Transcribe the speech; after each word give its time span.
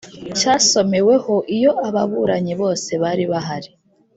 cyasomeweho 0.37 1.35
iyo 1.55 1.71
ababuranyi 1.87 2.53
bose 2.61 2.91
bari 3.03 3.23
bahari 3.31 3.69